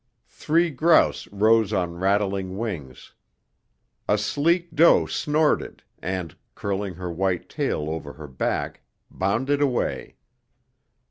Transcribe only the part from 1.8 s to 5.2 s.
rattling wings. A sleek doe